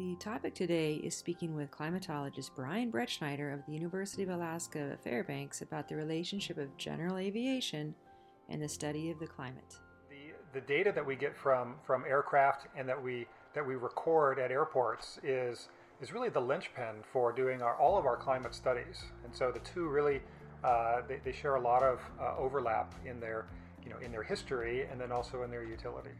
The 0.00 0.14
topic 0.14 0.54
today 0.54 0.94
is 0.94 1.14
speaking 1.14 1.54
with 1.54 1.70
climatologist 1.70 2.52
Brian 2.56 2.90
Brettschneider 2.90 3.52
of 3.52 3.66
the 3.66 3.72
University 3.74 4.22
of 4.22 4.30
Alaska 4.30 4.96
Fairbanks 5.04 5.60
about 5.60 5.90
the 5.90 5.94
relationship 5.94 6.56
of 6.56 6.74
general 6.78 7.18
aviation 7.18 7.94
and 8.48 8.62
the 8.62 8.68
study 8.68 9.10
of 9.10 9.18
the 9.18 9.26
climate. 9.26 9.78
The, 10.08 10.32
the 10.58 10.66
data 10.66 10.90
that 10.94 11.04
we 11.04 11.16
get 11.16 11.36
from, 11.36 11.74
from 11.84 12.06
aircraft 12.06 12.66
and 12.74 12.88
that 12.88 13.00
we, 13.00 13.26
that 13.52 13.66
we 13.66 13.74
record 13.74 14.38
at 14.38 14.50
airports 14.50 15.18
is, 15.22 15.68
is 16.00 16.14
really 16.14 16.30
the 16.30 16.40
linchpin 16.40 17.04
for 17.12 17.30
doing 17.30 17.60
our, 17.60 17.76
all 17.76 17.98
of 17.98 18.06
our 18.06 18.16
climate 18.16 18.54
studies. 18.54 19.04
And 19.26 19.34
so 19.34 19.52
the 19.52 19.60
two 19.60 19.86
really 19.86 20.22
uh, 20.64 21.02
they, 21.08 21.20
they, 21.22 21.32
share 21.32 21.56
a 21.56 21.60
lot 21.60 21.82
of 21.82 22.00
uh, 22.18 22.38
overlap 22.38 22.94
in 23.04 23.20
their, 23.20 23.48
you 23.84 23.90
know, 23.90 23.98
in 23.98 24.12
their 24.12 24.22
history 24.22 24.86
and 24.90 24.98
then 24.98 25.12
also 25.12 25.42
in 25.42 25.50
their 25.50 25.64
utility. 25.64 26.12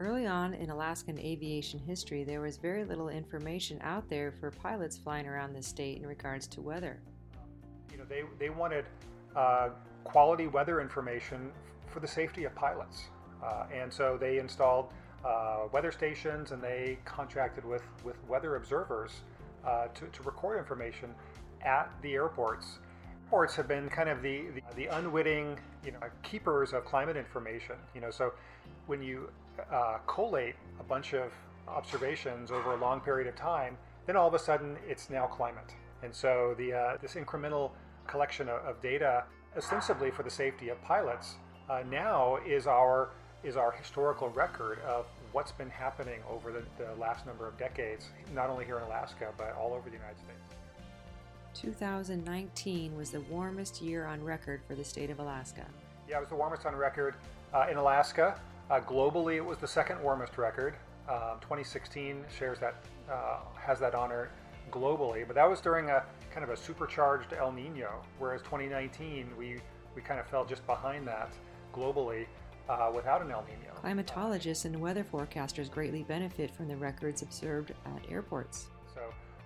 Early 0.00 0.26
on 0.26 0.54
in 0.54 0.70
Alaskan 0.70 1.20
aviation 1.20 1.78
history, 1.78 2.24
there 2.24 2.40
was 2.40 2.56
very 2.56 2.84
little 2.84 3.08
information 3.08 3.78
out 3.80 4.08
there 4.08 4.32
for 4.32 4.50
pilots 4.50 4.96
flying 4.96 5.26
around 5.28 5.52
the 5.52 5.62
state 5.62 5.98
in 5.98 6.06
regards 6.06 6.48
to 6.48 6.60
weather. 6.60 7.00
You 7.92 7.98
know, 7.98 8.04
they, 8.08 8.24
they 8.40 8.50
wanted 8.50 8.86
uh, 9.36 9.68
quality 10.02 10.48
weather 10.48 10.80
information 10.80 11.52
for 11.86 12.00
the 12.00 12.08
safety 12.08 12.42
of 12.44 12.54
pilots. 12.56 13.04
Uh, 13.40 13.66
and 13.72 13.92
so 13.92 14.18
they 14.20 14.38
installed 14.38 14.88
uh, 15.24 15.68
weather 15.70 15.92
stations 15.92 16.50
and 16.50 16.60
they 16.60 16.98
contracted 17.04 17.64
with, 17.64 17.84
with 18.02 18.16
weather 18.26 18.56
observers 18.56 19.12
uh, 19.64 19.86
to, 19.94 20.06
to 20.06 20.22
record 20.24 20.58
information 20.58 21.14
at 21.64 21.88
the 22.02 22.14
airports 22.14 22.78
Airports 23.24 23.56
have 23.56 23.66
been 23.66 23.88
kind 23.88 24.08
of 24.08 24.22
the, 24.22 24.42
the, 24.54 24.62
the, 24.76 24.86
unwitting 24.96 25.58
you 25.84 25.92
know, 25.92 25.98
keepers 26.22 26.72
of 26.72 26.84
climate 26.84 27.16
information. 27.16 27.74
You 27.94 28.00
know, 28.02 28.10
so 28.10 28.32
when 28.86 29.02
you 29.02 29.30
uh, 29.72 29.98
collate 30.06 30.54
a 30.78 30.84
bunch 30.84 31.14
of 31.14 31.32
observations 31.66 32.50
over 32.50 32.74
a 32.74 32.76
long 32.76 33.00
period 33.00 33.26
of 33.26 33.34
time, 33.34 33.76
then 34.06 34.14
all 34.14 34.28
of 34.28 34.34
a 34.34 34.38
sudden 34.38 34.76
it's 34.86 35.08
now 35.10 35.26
climate. 35.26 35.74
And 36.02 36.14
so 36.14 36.54
the, 36.58 36.74
uh, 36.74 36.96
this 37.00 37.14
incremental 37.14 37.70
collection 38.06 38.48
of, 38.48 38.62
of, 38.64 38.82
data, 38.82 39.24
ostensibly 39.56 40.10
for 40.10 40.22
the 40.22 40.30
safety 40.30 40.68
of 40.68 40.80
pilots, 40.82 41.36
uh, 41.70 41.82
now 41.90 42.38
is 42.46 42.66
our, 42.66 43.08
is 43.42 43.56
our 43.56 43.72
historical 43.72 44.28
record 44.28 44.80
of 44.82 45.06
what's 45.32 45.52
been 45.52 45.70
happening 45.70 46.20
over 46.30 46.52
the, 46.52 46.62
the 46.78 46.94
last 47.00 47.26
number 47.26 47.48
of 47.48 47.56
decades, 47.58 48.10
not 48.34 48.50
only 48.50 48.66
here 48.66 48.76
in 48.76 48.84
Alaska, 48.84 49.32
but 49.38 49.56
all 49.58 49.72
over 49.72 49.88
the 49.88 49.96
United 49.96 50.18
States. 50.18 50.40
2019 51.54 52.96
was 52.96 53.10
the 53.10 53.20
warmest 53.22 53.80
year 53.80 54.06
on 54.06 54.22
record 54.22 54.60
for 54.66 54.74
the 54.74 54.84
state 54.84 55.10
of 55.10 55.20
Alaska. 55.20 55.64
Yeah, 56.08 56.18
it 56.18 56.20
was 56.20 56.28
the 56.28 56.34
warmest 56.34 56.66
on 56.66 56.74
record 56.74 57.14
uh, 57.54 57.66
in 57.70 57.76
Alaska. 57.76 58.40
Uh, 58.70 58.80
globally, 58.80 59.36
it 59.36 59.44
was 59.44 59.58
the 59.58 59.68
second 59.68 60.02
warmest 60.02 60.36
record. 60.36 60.74
Um, 61.08 61.38
2016 61.40 62.24
shares 62.36 62.58
that 62.60 62.74
uh, 63.10 63.38
has 63.56 63.78
that 63.80 63.94
honor 63.94 64.30
globally, 64.70 65.26
but 65.26 65.34
that 65.36 65.48
was 65.48 65.60
during 65.60 65.90
a 65.90 66.02
kind 66.32 66.42
of 66.42 66.50
a 66.50 66.56
supercharged 66.56 67.32
El 67.34 67.52
Nino, 67.52 68.02
whereas 68.18 68.40
2019 68.42 69.28
we 69.38 69.60
we 69.94 70.02
kind 70.02 70.18
of 70.18 70.26
fell 70.26 70.44
just 70.44 70.66
behind 70.66 71.06
that 71.06 71.30
globally 71.72 72.26
uh, 72.68 72.90
without 72.94 73.22
an 73.22 73.30
El 73.30 73.44
Nino. 73.44 73.74
Climatologists 73.82 74.64
and 74.64 74.80
weather 74.80 75.04
forecasters 75.04 75.70
greatly 75.70 76.02
benefit 76.02 76.50
from 76.50 76.68
the 76.68 76.76
records 76.76 77.22
observed 77.22 77.72
at 77.84 78.10
airports. 78.10 78.68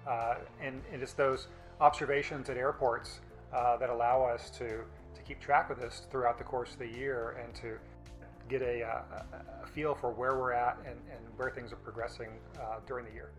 Uh, 0.08 0.36
and, 0.62 0.80
and 0.92 1.02
it's 1.02 1.12
those 1.12 1.48
observations 1.80 2.48
at 2.48 2.56
airports 2.56 3.20
uh, 3.52 3.76
that 3.76 3.90
allow 3.90 4.24
us 4.24 4.50
to, 4.50 4.84
to 5.14 5.22
keep 5.26 5.40
track 5.40 5.70
of 5.70 5.78
this 5.78 6.02
throughout 6.10 6.38
the 6.38 6.44
course 6.44 6.72
of 6.72 6.78
the 6.78 6.88
year 6.88 7.36
and 7.44 7.54
to 7.54 7.78
get 8.48 8.62
a, 8.62 8.82
uh, 8.82 9.02
a, 9.32 9.64
a 9.64 9.66
feel 9.66 9.94
for 9.94 10.10
where 10.10 10.38
we're 10.38 10.52
at 10.52 10.78
and, 10.86 10.96
and 11.10 11.20
where 11.36 11.50
things 11.50 11.72
are 11.72 11.76
progressing 11.76 12.28
uh, 12.58 12.76
during 12.86 13.04
the 13.04 13.12
year. 13.12 13.30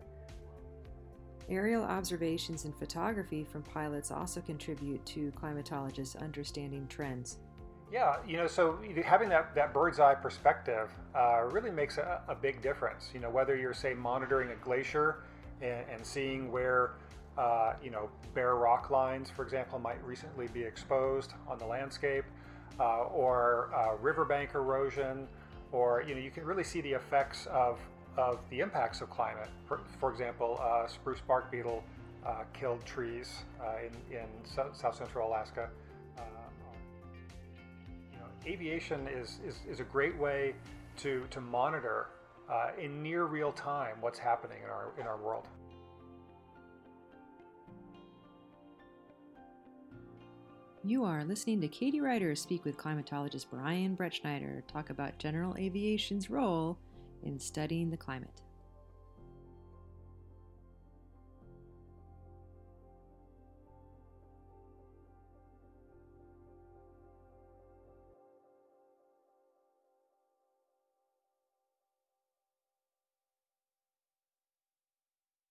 Aerial 1.48 1.82
observations 1.82 2.64
and 2.64 2.74
photography 2.76 3.42
from 3.42 3.62
pilots 3.64 4.12
also 4.12 4.40
contribute 4.40 5.04
to 5.04 5.32
climatologists 5.32 6.20
understanding 6.22 6.86
trends. 6.86 7.38
Yeah, 7.92 8.18
you 8.24 8.36
know, 8.36 8.46
so 8.46 8.78
having 9.04 9.28
that, 9.30 9.52
that 9.56 9.74
bird's 9.74 9.98
eye 9.98 10.14
perspective 10.14 10.90
uh, 11.16 11.42
really 11.50 11.72
makes 11.72 11.98
a, 11.98 12.22
a, 12.28 12.36
big 12.36 12.62
difference. 12.62 13.10
You 13.12 13.18
know, 13.18 13.30
whether 13.30 13.56
you're, 13.56 13.74
say, 13.74 13.94
monitoring 13.94 14.52
a 14.52 14.56
glacier 14.64 15.24
and, 15.62 15.84
and 15.90 16.04
seeing 16.04 16.50
where 16.50 16.92
uh, 17.38 17.74
you 17.82 17.90
know, 17.90 18.10
bare 18.34 18.56
rock 18.56 18.90
lines, 18.90 19.30
for 19.30 19.42
example, 19.42 19.78
might 19.78 20.02
recently 20.04 20.48
be 20.48 20.62
exposed 20.62 21.32
on 21.48 21.58
the 21.58 21.64
landscape, 21.64 22.24
uh, 22.78 23.04
or 23.04 23.70
uh, 23.74 23.96
riverbank 24.00 24.54
erosion, 24.54 25.26
or 25.72 26.02
you 26.06 26.14
know, 26.14 26.20
you 26.20 26.30
can 26.30 26.44
really 26.44 26.64
see 26.64 26.80
the 26.80 26.92
effects 26.92 27.46
of, 27.46 27.78
of 28.16 28.40
the 28.50 28.60
impacts 28.60 29.00
of 29.00 29.08
climate. 29.10 29.48
For, 29.66 29.80
for 29.98 30.10
example, 30.10 30.60
uh, 30.62 30.86
spruce 30.86 31.20
bark 31.20 31.50
beetle 31.50 31.84
uh, 32.26 32.44
killed 32.52 32.84
trees 32.84 33.44
uh, 33.62 33.76
in, 33.86 34.16
in 34.16 34.26
south 34.74 34.96
central 34.96 35.28
Alaska. 35.28 35.70
know, 38.18 38.26
aviation 38.46 39.08
is, 39.08 39.38
is, 39.46 39.60
is 39.70 39.80
a 39.80 39.84
great 39.84 40.18
way 40.18 40.54
to, 40.98 41.24
to 41.30 41.40
monitor 41.40 42.08
Uh, 42.50 42.70
in 42.82 43.00
near 43.00 43.26
real 43.26 43.52
time 43.52 43.94
what's 44.00 44.18
happening 44.18 44.58
in 44.64 44.68
our, 44.68 44.90
in 44.98 45.06
our 45.06 45.18
world. 45.18 45.46
You 50.82 51.04
are 51.04 51.24
listening 51.24 51.60
to 51.60 51.68
Katie 51.68 52.00
Writer 52.00 52.34
speak 52.34 52.64
with 52.64 52.76
climatologist 52.76 53.46
Brian 53.50 53.96
Brettschneider 53.96 54.66
talk 54.66 54.90
about 54.90 55.16
general 55.18 55.54
aviation's 55.58 56.28
role 56.28 56.76
in 57.22 57.38
studying 57.38 57.88
the 57.88 57.96
climate. 57.96 58.42